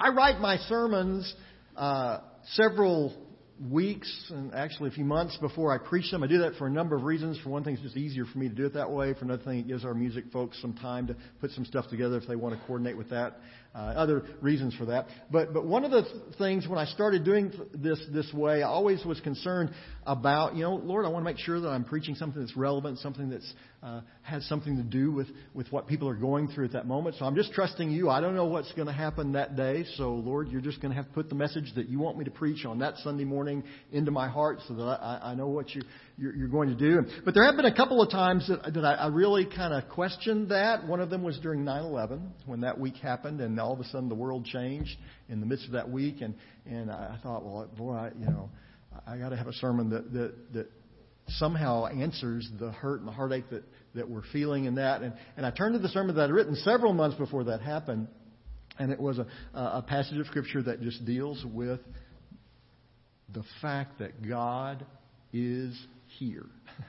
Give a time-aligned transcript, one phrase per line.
[0.00, 1.34] I write my sermons
[1.76, 2.18] uh,
[2.52, 3.14] several
[3.70, 6.22] weeks and actually a few months before I preach them.
[6.22, 7.38] I do that for a number of reasons.
[7.42, 9.14] For one thing, it's just easier for me to do it that way.
[9.14, 12.16] For another thing, it gives our music folks some time to put some stuff together
[12.16, 13.40] if they want to coordinate with that.
[13.74, 15.06] Uh, other reasons for that.
[15.30, 16.02] But but one of the
[16.38, 19.70] things when I started doing this this way, I always was concerned
[20.06, 22.98] about you know Lord, I want to make sure that I'm preaching something that's relevant,
[22.98, 23.52] something that's
[23.82, 27.16] uh, has something to do with with what people are going through at that moment.
[27.18, 28.08] So I'm just trusting you.
[28.08, 29.84] I don't know what's going to happen that day.
[29.96, 32.24] So Lord, you're just going to have to put the message that you want me
[32.24, 35.74] to preach on that Sunday morning into my heart, so that I, I know what
[35.74, 35.82] you
[36.16, 37.02] you're, you're going to do.
[37.24, 39.88] But there have been a couple of times that, that I, I really kind of
[39.90, 40.86] questioned that.
[40.86, 44.08] One of them was during 9/11 when that week happened, and all of a sudden
[44.08, 44.96] the world changed
[45.28, 46.22] in the midst of that week.
[46.22, 48.48] And and I thought, well, boy, I, you know,
[49.06, 50.70] I got to have a sermon that that that
[51.28, 55.02] somehow answers the hurt and the heartache that that we're feeling in that.
[55.02, 58.08] And and I turned to the sermon that I'd written several months before that happened,
[58.78, 61.80] and it was a a passage of scripture that just deals with
[63.34, 64.86] the fact that God
[65.32, 65.78] is
[66.18, 66.46] here.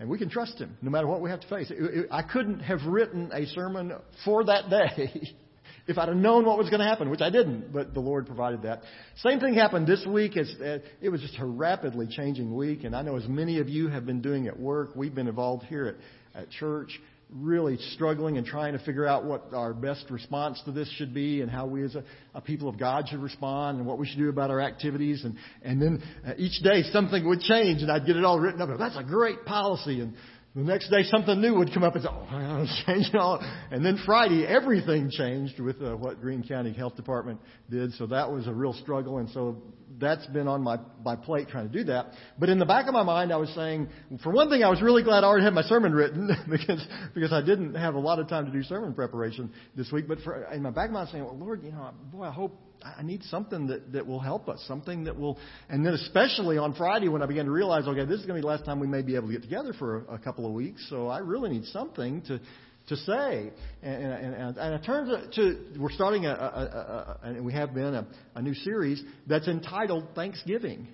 [0.00, 1.70] And we can trust Him no matter what we have to face.
[2.10, 3.92] I couldn't have written a sermon
[4.24, 5.36] for that day
[5.86, 8.26] if I'd have known what was going to happen, which I didn't, but the Lord
[8.26, 8.82] provided that.
[9.16, 10.36] Same thing happened this week.
[10.36, 13.68] It's, uh, it was just a rapidly changing week, and I know as many of
[13.68, 15.96] you have been doing at work, we've been involved here
[16.34, 16.98] at, at church
[17.32, 21.40] really struggling and trying to figure out what our best response to this should be
[21.40, 22.02] and how we as a,
[22.34, 25.24] a people of God should respond and what we should do about our activities.
[25.24, 28.60] And, and then uh, each day something would change and I'd get it all written
[28.60, 28.76] up.
[28.78, 30.00] That's a great policy.
[30.00, 30.14] And
[30.54, 33.16] the next day something new would come up and say, oh, I gotta change it
[33.16, 33.40] all.
[33.70, 37.92] And then Friday everything changed with uh, what Greene County Health Department did.
[37.94, 39.18] So that was a real struggle.
[39.18, 39.62] And so
[40.00, 42.06] that's been on my, my plate trying to do that.
[42.36, 43.88] But in the back of my mind, I was saying,
[44.24, 46.84] for one thing, I was really glad I already had my sermon written because,
[47.14, 50.08] because I didn't have a lot of time to do sermon preparation this week.
[50.08, 51.92] But for, in my back of my mind, I was saying, well, Lord, you know,
[52.12, 55.84] boy, I hope I need something that, that will help us, something that will, and
[55.84, 58.40] then especially on Friday when I began to realize, okay, this is going to be
[58.40, 60.52] the last time we may be able to get together for a, a couple of
[60.52, 62.40] weeks, so I really need something to,
[62.88, 63.50] to say.
[63.82, 67.44] And, and, and, and I turned to, to, we're starting a, a, a, a, and
[67.44, 70.88] we have been a, a new series that's entitled Thanksgiving.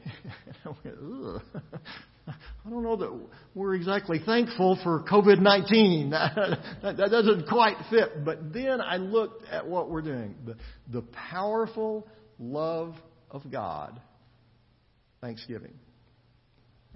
[2.66, 3.20] I don't know that
[3.54, 6.10] we're exactly thankful for COVID 19.
[6.10, 8.24] that, doesn't quite fit.
[8.24, 10.56] But then I looked at what we're doing the,
[10.92, 12.06] the powerful
[12.38, 12.94] love
[13.30, 14.00] of God,
[15.20, 15.74] Thanksgiving.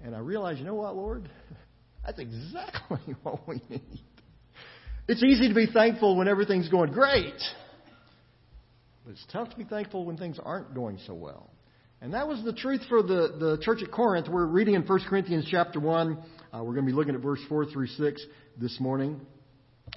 [0.03, 1.29] And I realized, you know what, Lord?
[2.05, 4.01] That's exactly what we need.
[5.07, 7.39] It's easy to be thankful when everything's going great,
[9.03, 11.50] but it's tough to be thankful when things aren't going so well.
[12.03, 14.27] And that was the truth for the, the church at Corinth.
[14.27, 16.17] We're reading in 1 Corinthians chapter 1.
[16.51, 18.25] Uh, we're going to be looking at verse 4 through 6
[18.57, 19.21] this morning.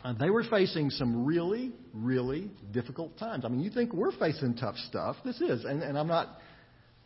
[0.04, 3.47] Uh, they were facing some really, really difficult times.
[3.47, 5.16] I mean, you think we're facing tough stuff.
[5.25, 5.65] This is.
[5.65, 6.41] And, and I'm not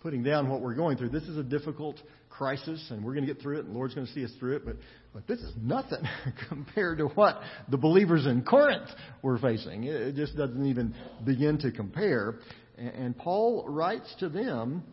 [0.00, 1.10] putting down what we're going through.
[1.10, 3.94] This is a difficult crisis, and we're going to get through it, and the Lord's
[3.94, 4.65] going to see us through it.
[4.65, 4.76] But,
[5.15, 6.03] but this is nothing
[6.48, 8.88] compared to what the believers in Corinth
[9.22, 9.84] were facing.
[9.84, 10.92] It just doesn't even
[11.25, 12.41] begin to compare.
[12.78, 14.84] And Paul writes to them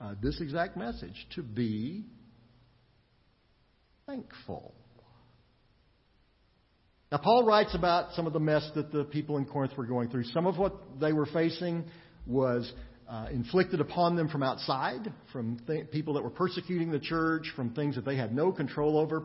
[0.00, 2.04] uh, this exact message to be
[4.06, 4.74] thankful.
[7.12, 10.08] Now, Paul writes about some of the mess that the people in Corinth were going
[10.08, 10.24] through.
[10.24, 11.84] Some of what they were facing
[12.26, 12.72] was
[13.08, 17.74] uh, inflicted upon them from outside, from th- people that were persecuting the church, from
[17.74, 19.24] things that they had no control over.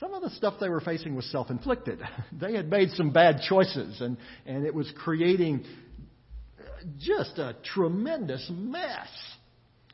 [0.00, 2.00] Some of the stuff they were facing was self inflicted.
[2.40, 5.64] They had made some bad choices, and, and it was creating
[6.98, 9.08] just a tremendous mess.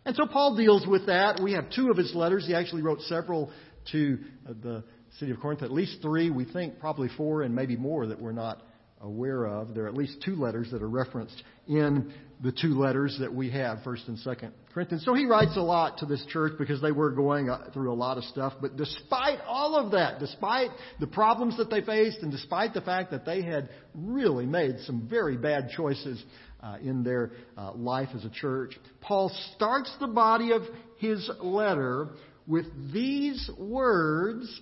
[0.05, 1.41] And so Paul deals with that.
[1.43, 2.47] We have two of his letters.
[2.47, 3.51] He actually wrote several
[3.93, 4.85] to the
[5.19, 8.33] city of Corinth, at least three, we think probably four, and maybe more that we're
[8.33, 8.63] not
[9.01, 9.75] aware of.
[9.75, 12.13] There are at least two letters that are referenced in
[12.43, 15.05] the two letters that we have, First and Second Corinthians.
[15.05, 18.17] So he writes a lot to this church because they were going through a lot
[18.17, 18.55] of stuff.
[18.61, 23.11] But despite all of that, despite the problems that they faced, and despite the fact
[23.11, 26.23] that they had really made some very bad choices
[26.63, 30.63] uh, in their uh, life as a church, Paul starts the body of
[30.99, 32.09] his letter
[32.47, 34.61] with these words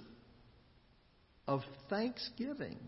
[1.46, 2.79] of thanksgiving.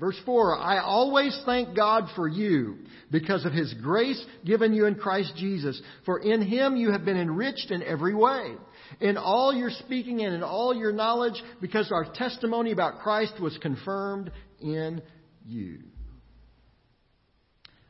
[0.00, 2.78] Verse 4 I always thank God for you
[3.10, 5.80] because of his grace given you in Christ Jesus.
[6.06, 8.54] For in him you have been enriched in every way.
[9.00, 13.56] In all your speaking and in all your knowledge, because our testimony about Christ was
[13.58, 15.02] confirmed in
[15.46, 15.80] you.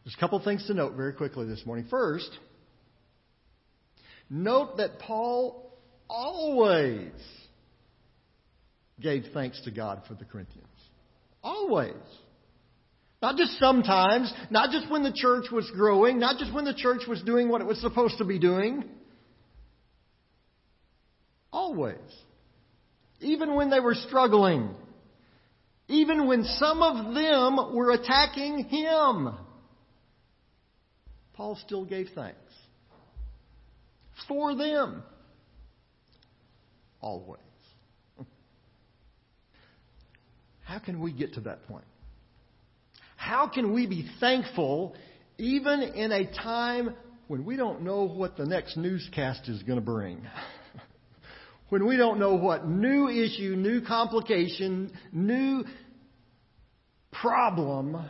[0.04, 1.86] There's a couple things to note very quickly this morning.
[1.88, 2.30] First,
[4.28, 5.78] note that Paul
[6.08, 7.12] always
[9.00, 10.66] gave thanks to God for the Corinthians.
[11.42, 11.94] Always.
[13.22, 17.02] Not just sometimes, not just when the church was growing, not just when the church
[17.06, 18.84] was doing what it was supposed to be doing.
[21.52, 21.98] Always.
[23.20, 24.70] Even when they were struggling.
[25.88, 29.34] Even when some of them were attacking him.
[31.34, 32.38] Paul still gave thanks.
[34.28, 35.02] For them.
[37.00, 37.40] Always.
[40.70, 41.84] How can we get to that point?
[43.17, 44.94] How can we be thankful
[45.37, 46.94] even in a time
[47.26, 50.25] when we don't know what the next newscast is going to bring?
[51.70, 55.64] when we don't know what new issue, new complication, new
[57.11, 58.00] problem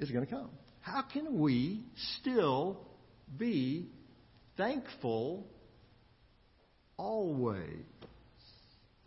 [0.00, 0.50] is going to come?
[0.80, 1.84] How can we
[2.18, 2.80] still
[3.38, 3.86] be
[4.56, 5.46] thankful
[6.96, 7.84] always?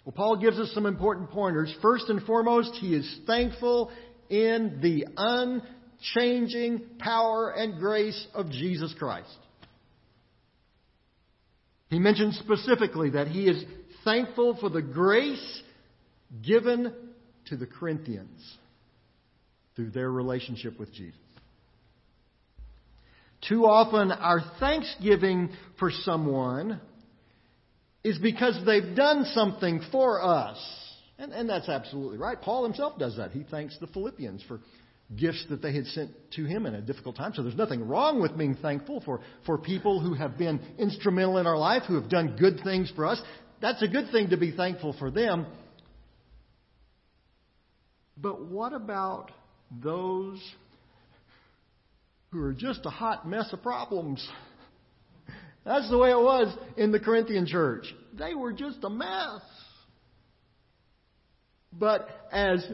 [0.03, 1.73] Well, Paul gives us some important pointers.
[1.81, 3.91] First and foremost, he is thankful
[4.29, 9.29] in the unchanging power and grace of Jesus Christ.
[11.89, 13.63] He mentions specifically that he is
[14.03, 15.61] thankful for the grace
[16.41, 16.93] given
[17.47, 18.57] to the Corinthians
[19.75, 21.19] through their relationship with Jesus.
[23.47, 25.49] Too often, our thanksgiving
[25.79, 26.79] for someone
[28.03, 30.57] is because they've done something for us.
[31.19, 32.41] And, and that's absolutely right.
[32.41, 33.31] Paul himself does that.
[33.31, 34.59] He thanks the Philippians for
[35.15, 37.33] gifts that they had sent to him in a difficult time.
[37.35, 41.45] So there's nothing wrong with being thankful for, for people who have been instrumental in
[41.45, 43.21] our life, who have done good things for us.
[43.61, 45.45] That's a good thing to be thankful for them.
[48.17, 49.31] But what about
[49.71, 50.39] those
[52.31, 54.27] who are just a hot mess of problems?
[55.63, 57.85] That's the way it was in the Corinthian church.
[58.17, 59.41] They were just a mess.
[61.71, 62.65] But as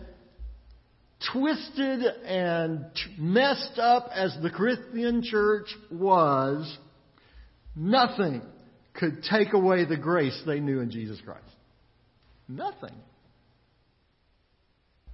[1.31, 2.86] twisted and
[3.18, 6.78] messed up as the Corinthian church was,
[7.75, 8.42] nothing
[8.94, 11.44] could take away the grace they knew in Jesus Christ.
[12.48, 12.95] Nothing.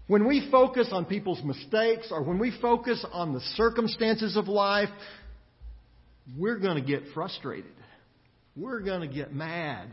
[0.08, 4.90] When we focus on people's mistakes or when we focus on the circumstances of life,
[6.38, 7.74] we're going to get frustrated.
[8.56, 9.90] We're going to get mad.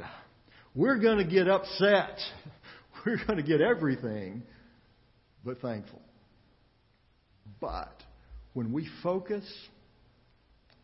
[0.75, 2.19] We're going to get upset.
[3.07, 4.43] We're going to get everything
[5.45, 6.03] but thankful.
[7.61, 7.95] But
[8.53, 9.45] when we focus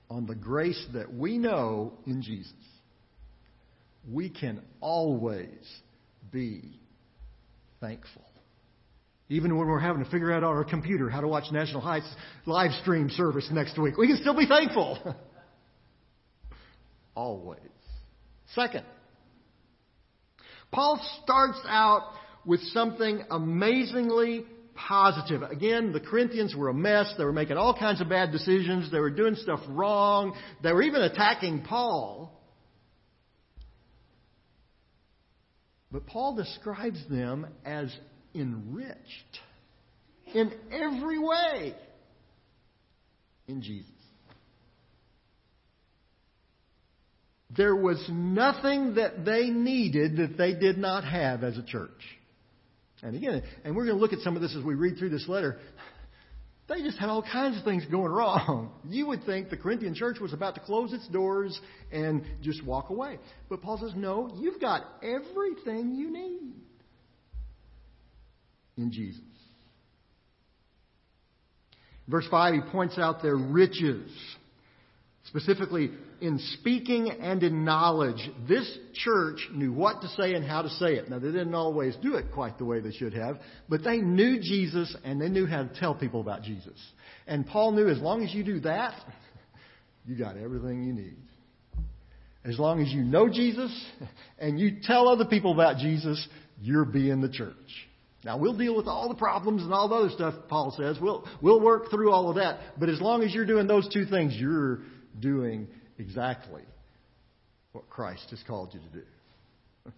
[0.08, 2.52] on the grace that we know in Jesus,
[4.10, 5.48] we can always
[6.32, 6.80] be
[7.80, 8.22] thankful.
[9.28, 12.08] Even when we're having to figure out on our computer how to watch National Heights
[12.46, 14.98] live stream service next week, we can still be thankful.
[17.16, 17.58] always.
[18.54, 18.84] Second,
[20.70, 22.12] Paul starts out
[22.44, 25.42] with something amazingly positive.
[25.42, 27.12] Again, the Corinthians were a mess.
[27.18, 28.92] They were making all kinds of bad decisions.
[28.92, 30.34] They were doing stuff wrong.
[30.62, 32.32] They were even attacking Paul.
[35.90, 37.94] But Paul describes them as
[38.34, 39.40] enriched
[40.34, 41.74] in every way
[43.48, 43.90] in Jesus.
[47.50, 51.90] There was nothing that they needed that they did not have as a church.
[53.02, 55.10] And again, and we're going to look at some of this as we read through
[55.10, 55.58] this letter.
[56.68, 58.72] They just had all kinds of things going wrong.
[58.88, 61.58] You would think the Corinthian church was about to close its doors
[61.92, 63.18] and just walk away.
[63.48, 66.54] But Paul says, no, you've got everything you need
[68.76, 69.20] in Jesus.
[72.08, 74.10] Verse 5, he points out their riches.
[75.24, 80.68] Specifically, in speaking and in knowledge, this church knew what to say and how to
[80.70, 81.10] say it.
[81.10, 84.40] Now, they didn't always do it quite the way they should have, but they knew
[84.40, 86.78] Jesus and they knew how to tell people about Jesus.
[87.26, 88.94] And Paul knew as long as you do that,
[90.06, 91.16] you got everything you need.
[92.44, 93.72] As long as you know Jesus
[94.38, 96.28] and you tell other people about Jesus,
[96.60, 97.54] you're being the church.
[98.24, 100.96] Now we'll deal with all the problems and all the other stuff, Paul says.
[101.00, 102.58] We'll, we'll work through all of that.
[102.78, 104.80] But as long as you're doing those two things, you're
[105.18, 106.62] doing exactly
[107.72, 109.02] what Christ has called you to do.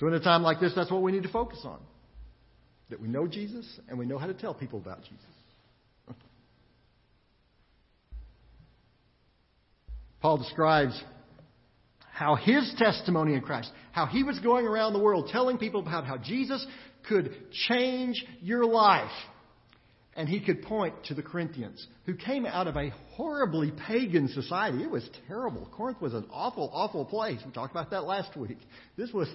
[0.00, 1.78] So, in a time like this, that's what we need to focus on.
[2.90, 5.20] That we know Jesus and we know how to tell people about Jesus.
[10.20, 11.00] Paul describes
[12.14, 16.04] how his testimony in Christ, how he was going around the world telling people about
[16.06, 16.66] how Jesus
[17.08, 17.34] could
[17.68, 19.10] change your life
[20.16, 24.84] And he could point to the Corinthians, who came out of a horribly pagan society.
[24.84, 25.68] It was terrible.
[25.72, 27.40] Corinth was an awful, awful place.
[27.44, 28.58] We talked about that last week.
[28.96, 29.28] This was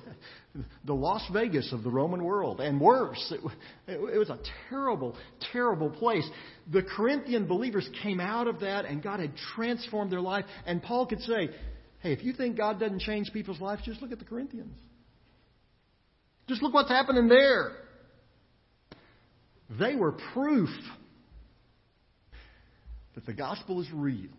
[0.86, 3.34] the Las Vegas of the Roman world, and worse.
[3.36, 3.42] It,
[3.88, 5.18] it, was a terrible,
[5.52, 6.28] terrible place.
[6.72, 10.46] The Corinthian believers came out of that, and God had transformed their life.
[10.66, 11.50] And Paul could say,
[12.00, 14.78] hey, if you think God doesn't change people's lives, just look at the Corinthians.
[16.48, 17.74] Just look what's happening there.
[19.78, 20.70] They were proof
[23.16, 24.30] that the gospel is real.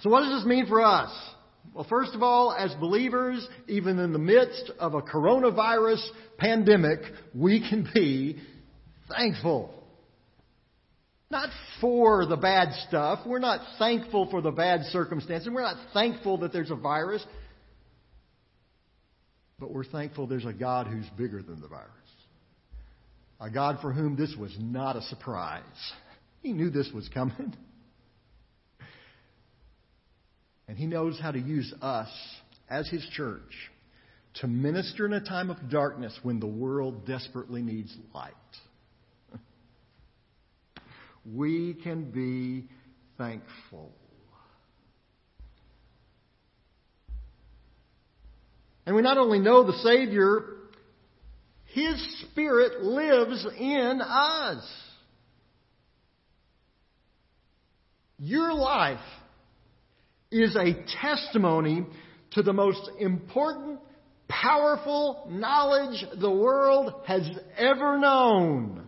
[0.00, 1.10] So, what does this mean for us?
[1.74, 6.04] Well, first of all, as believers, even in the midst of a coronavirus
[6.38, 7.00] pandemic,
[7.34, 8.36] we can be
[9.10, 9.72] thankful.
[11.30, 11.48] Not
[11.80, 13.20] for the bad stuff.
[13.26, 15.48] We're not thankful for the bad circumstances.
[15.52, 17.24] We're not thankful that there's a virus.
[19.58, 21.90] But we're thankful there's a God who's bigger than the virus.
[23.38, 25.62] A God for whom this was not a surprise.
[26.42, 27.54] He knew this was coming.
[30.68, 32.08] And He knows how to use us
[32.68, 33.52] as His church
[34.40, 38.32] to minister in a time of darkness when the world desperately needs light.
[41.24, 42.68] We can be
[43.16, 43.92] thankful.
[48.86, 50.55] And we not only know the Savior
[51.76, 54.66] his Spirit lives in us.
[58.18, 58.98] Your life
[60.30, 61.84] is a testimony
[62.30, 63.78] to the most important,
[64.26, 67.28] powerful knowledge the world has
[67.58, 68.82] ever known.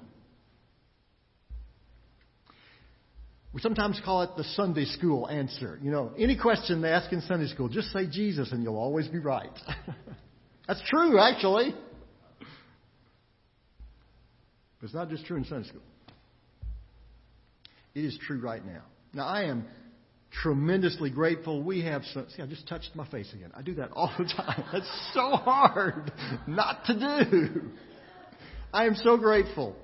[3.52, 5.78] We sometimes call it the Sunday school answer.
[5.82, 9.08] You know, any question they ask in Sunday school, just say Jesus and you'll always
[9.08, 9.50] be right.
[10.66, 11.74] That's true, actually.
[14.80, 15.82] But it's not just true in Sunday school.
[17.94, 18.82] It is true right now.
[19.12, 19.64] Now, I am
[20.42, 21.62] tremendously grateful.
[21.62, 22.26] We have some.
[22.36, 23.50] See, I just touched my face again.
[23.56, 24.64] I do that all the time.
[24.72, 26.12] That's so hard
[26.46, 27.60] not to do.
[28.72, 29.74] I am so grateful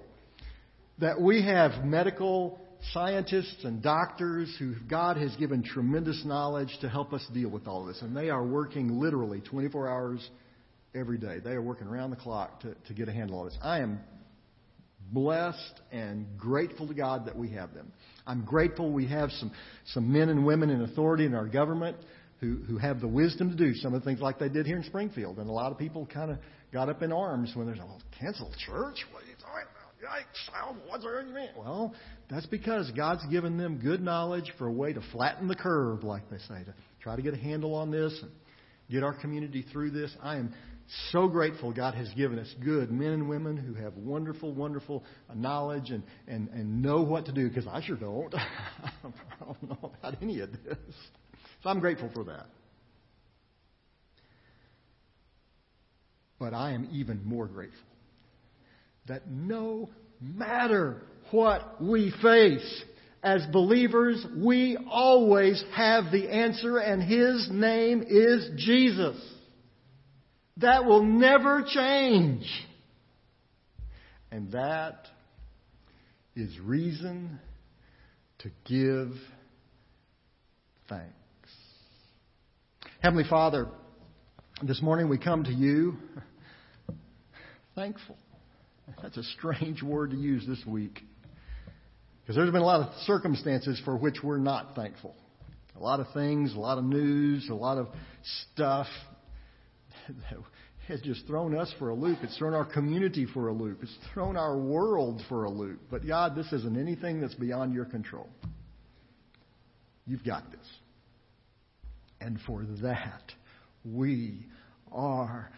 [0.98, 2.60] that we have medical
[2.92, 7.86] scientists and doctors who God has given tremendous knowledge to help us deal with all
[7.86, 8.02] this.
[8.02, 10.30] And they are working literally 24 hours
[10.94, 11.38] every day.
[11.42, 13.58] They are working around the clock to, to get a handle on this.
[13.62, 14.00] I am
[15.12, 17.92] blessed and grateful to God that we have them.
[18.26, 19.52] I'm grateful we have some,
[19.86, 21.96] some men and women in authority in our government
[22.40, 24.76] who, who have the wisdom to do some of the things like they did here
[24.76, 25.38] in Springfield.
[25.38, 26.38] And a lot of people kind of
[26.72, 29.04] got up in arms when there's, oh, cancel church?
[29.12, 29.84] What are you talking about?
[30.04, 31.52] Yikes, what's our argument?
[31.56, 31.94] Well,
[32.28, 36.28] that's because God's given them good knowledge for a way to flatten the curve, like
[36.30, 38.30] they say, to try to get a handle on this and
[38.90, 40.14] get our community through this.
[40.22, 40.52] I am
[41.10, 45.90] so grateful God has given us good men and women who have wonderful, wonderful knowledge
[45.90, 48.34] and, and, and know what to do, because I sure don't.
[49.02, 49.10] I
[49.40, 50.78] don't know about any of this.
[51.62, 52.46] So I'm grateful for that.
[56.38, 57.80] But I am even more grateful
[59.06, 62.84] that no matter what we face,
[63.22, 69.16] as believers, we always have the answer, and His name is Jesus.
[70.58, 72.46] That will never change.
[74.30, 75.06] And that
[76.36, 77.38] is reason
[78.38, 79.12] to give
[80.88, 81.14] thanks.
[83.00, 83.68] Heavenly Father,
[84.62, 85.96] this morning we come to you
[87.74, 88.16] thankful.
[89.02, 91.00] That's a strange word to use this week.
[92.22, 95.14] Because there's been a lot of circumstances for which we're not thankful.
[95.76, 97.88] A lot of things, a lot of news, a lot of
[98.52, 98.86] stuff
[100.88, 102.18] has just thrown us for a loop.
[102.22, 103.78] It's thrown our community for a loop.
[103.82, 105.80] It's thrown our world for a loop.
[105.90, 108.28] But God, this isn't anything that's beyond your control.
[110.06, 110.66] You've got this.
[112.20, 113.32] And for that,
[113.84, 114.46] we
[114.92, 115.50] are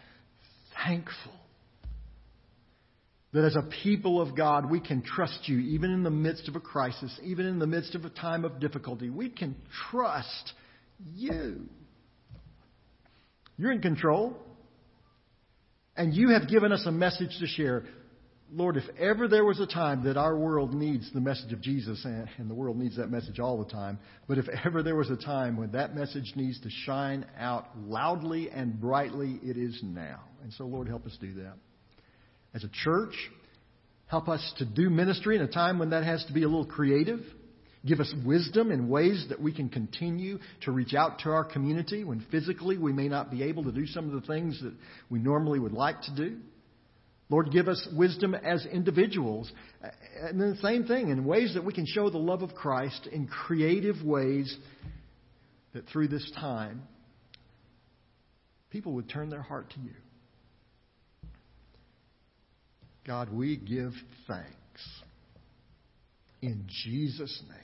[0.84, 1.32] thankful.
[3.32, 6.56] That as a people of God, we can trust you even in the midst of
[6.56, 9.10] a crisis, even in the midst of a time of difficulty.
[9.10, 9.56] We can
[9.90, 10.52] trust
[11.14, 11.68] you.
[13.56, 14.36] You're in control.
[15.96, 17.84] And you have given us a message to share.
[18.52, 22.04] Lord, if ever there was a time that our world needs the message of Jesus,
[22.04, 23.98] and the world needs that message all the time,
[24.28, 28.50] but if ever there was a time when that message needs to shine out loudly
[28.50, 30.20] and brightly, it is now.
[30.42, 31.54] And so, Lord, help us do that.
[32.54, 33.14] As a church,
[34.06, 36.66] help us to do ministry in a time when that has to be a little
[36.66, 37.20] creative.
[37.86, 42.02] Give us wisdom in ways that we can continue to reach out to our community
[42.02, 44.74] when physically we may not be able to do some of the things that
[45.08, 46.38] we normally would like to do.
[47.28, 49.50] Lord, give us wisdom as individuals.
[50.20, 53.08] And then the same thing, in ways that we can show the love of Christ
[53.10, 54.56] in creative ways
[55.72, 56.82] that through this time,
[58.70, 59.94] people would turn their heart to you.
[63.06, 63.92] God, we give
[64.26, 64.52] thanks.
[66.42, 67.58] In Jesus' name,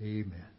[0.00, 0.53] amen.